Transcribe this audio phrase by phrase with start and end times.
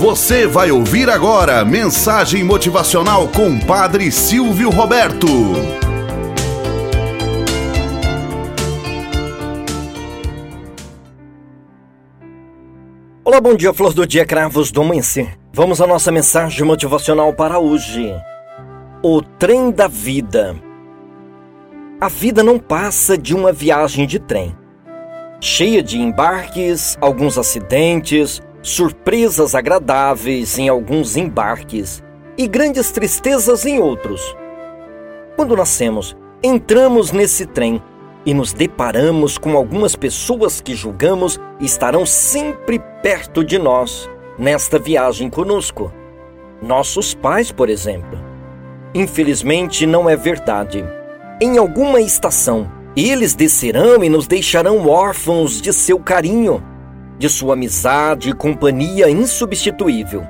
[0.00, 5.26] Você vai ouvir agora mensagem motivacional com Padre Silvio Roberto.
[13.22, 15.38] Olá, bom dia, flor do dia, cravos do amanhecer.
[15.52, 18.10] Vamos à nossa mensagem motivacional para hoje.
[19.02, 20.56] O trem da vida.
[22.00, 24.56] A vida não passa de uma viagem de trem,
[25.42, 32.02] cheia de embarques, alguns acidentes, surpresas agradáveis em alguns embarques
[32.36, 34.36] e grandes tristezas em outros.
[35.36, 37.82] Quando nascemos, entramos nesse trem
[38.24, 44.08] e nos deparamos com algumas pessoas que julgamos estarão sempre perto de nós
[44.38, 45.92] nesta viagem conosco.
[46.62, 48.18] Nossos pais, por exemplo.
[48.94, 50.84] Infelizmente, não é verdade.
[51.40, 56.62] Em alguma estação, eles descerão e nos deixarão órfãos de seu carinho
[57.20, 60.26] de sua amizade e companhia insubstituível.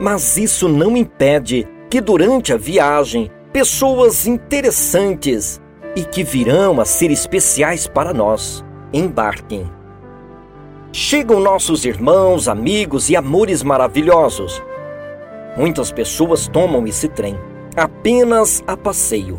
[0.00, 5.60] Mas isso não impede que durante a viagem pessoas interessantes
[5.94, 9.70] e que virão a ser especiais para nós embarquem.
[10.92, 14.62] Chegam nossos irmãos, amigos e amores maravilhosos.
[15.58, 17.38] Muitas pessoas tomam esse trem
[17.76, 19.38] apenas a passeio.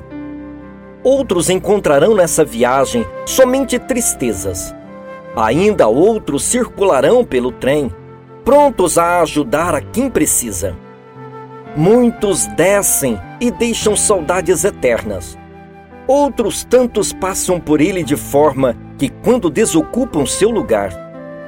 [1.04, 4.72] Outros encontrarão nessa viagem somente tristezas
[5.40, 7.90] Ainda outros circularão pelo trem,
[8.44, 10.76] prontos a ajudar a quem precisa.
[11.78, 15.38] Muitos descem e deixam saudades eternas.
[16.06, 20.92] Outros tantos passam por ele de forma que, quando desocupam seu lugar,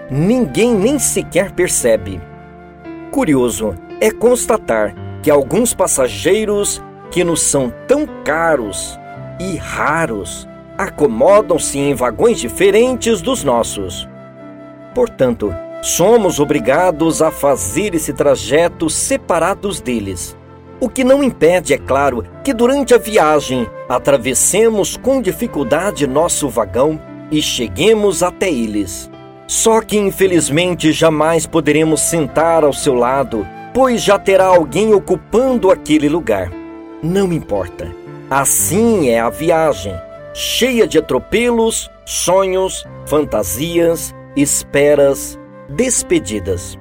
[0.10, 2.22] ninguém nem sequer percebe.
[3.12, 8.98] Curioso é constatar que alguns passageiros que nos são tão caros
[9.38, 10.48] e raros
[10.84, 14.08] acomodam-se em vagões diferentes dos nossos.
[14.96, 20.36] Portanto, somos obrigados a fazer esse trajeto separados deles.
[20.80, 27.00] O que não impede, é claro, que durante a viagem atravessemos com dificuldade nosso vagão
[27.30, 29.10] e cheguemos até eles.
[29.46, 36.10] Só que infelizmente jamais poderemos sentar ao seu lado, pois já terá alguém ocupando aquele
[36.10, 36.52] lugar.
[37.04, 37.92] Não importa.
[38.30, 39.94] Assim é a viagem
[40.34, 45.38] cheia de atropelos, sonhos, fantasias, esperas,
[45.70, 46.78] despedidas.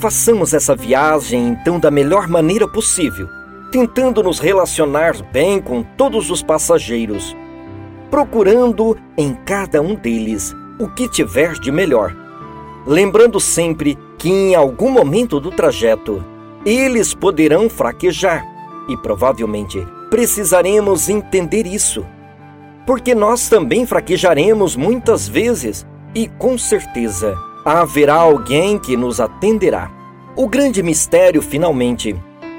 [0.00, 3.28] Façamos essa viagem então da melhor maneira possível,
[3.70, 7.36] tentando nos relacionar bem com todos os passageiros,
[8.10, 12.14] procurando em cada um deles o que tiver de melhor.
[12.86, 16.24] Lembrando sempre que em algum momento do trajeto
[16.66, 18.44] eles poderão fraquejar
[18.88, 22.04] e provavelmente precisaremos entender isso
[22.86, 27.34] porque nós também fraquejaremos muitas vezes e com certeza
[27.64, 29.90] haverá alguém que nos atenderá.
[30.36, 32.14] O grande mistério, finalmente,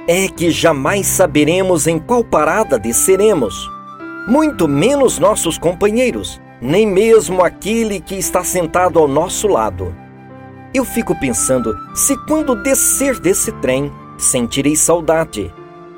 [0.07, 3.69] é que jamais saberemos em qual parada desceremos,
[4.27, 9.95] muito menos nossos companheiros, nem mesmo aquele que está sentado ao nosso lado.
[10.73, 15.53] Eu fico pensando se quando descer desse trem sentirei saudade.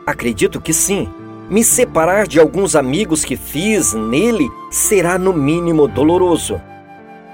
[0.06, 1.08] Acredito que sim
[1.50, 6.62] me separar de alguns amigos que fiz nele será no mínimo doloroso.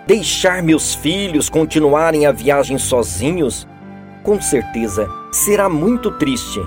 [0.05, 3.67] Deixar meus filhos continuarem a viagem sozinhos,
[4.21, 6.61] com certeza será muito triste.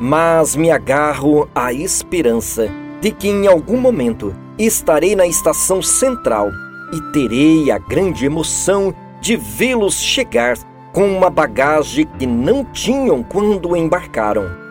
[0.00, 2.68] Mas me agarro à esperança
[3.00, 6.50] de que em algum momento estarei na estação central
[6.92, 10.56] e terei a grande emoção de vê-los chegar
[10.92, 14.65] com uma bagagem que não tinham quando embarcaram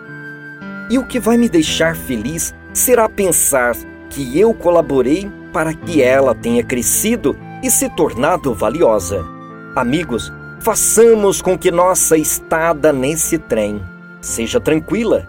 [0.89, 3.75] e o que vai me deixar feliz será pensar
[4.09, 9.25] que eu colaborei para que ela tenha crescido e se tornado valiosa.
[9.75, 13.81] Amigos, façamos com que nossa estada nesse trem
[14.21, 15.27] seja tranquila.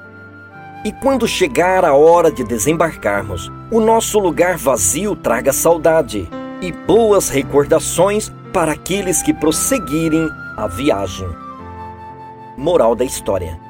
[0.85, 6.29] E quando chegar a hora de desembarcarmos, o nosso lugar vazio traga saudade
[6.61, 11.29] e boas recordações para aqueles que prosseguirem a viagem.
[12.57, 13.66] Moral da história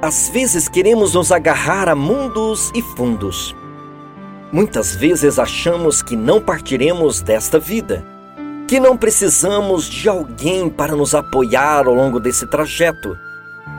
[0.00, 3.56] às vezes queremos nos agarrar a mundos e fundos.
[4.52, 8.04] Muitas vezes achamos que não partiremos desta vida,
[8.68, 13.16] que não precisamos de alguém para nos apoiar ao longo desse trajeto.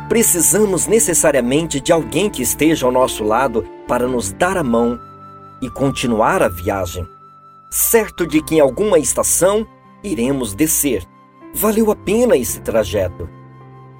[0.10, 5.00] Precisamos necessariamente de alguém que esteja ao nosso lado para nos dar a mão
[5.62, 7.08] e continuar a viagem.
[7.70, 9.68] Certo de que em alguma estação
[10.04, 11.06] iremos descer.
[11.54, 13.37] Valeu a pena esse trajeto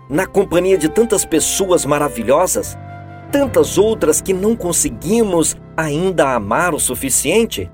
[0.10, 2.78] na companhia de tantas pessoas maravilhosas,
[3.32, 7.70] tantas outras que não conseguimos ainda amar o suficiente,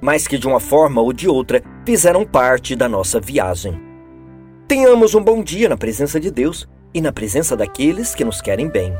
[0.00, 3.80] mas que de uma forma ou de outra fizeram parte da nossa viagem.
[4.68, 8.68] Tenhamos um bom dia na presença de Deus e na presença daqueles que nos querem
[8.68, 8.94] bem.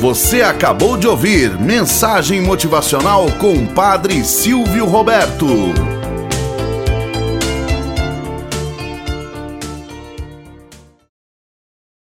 [0.00, 5.99] Você acabou de ouvir Mensagem Motivacional com o Padre Silvio Roberto.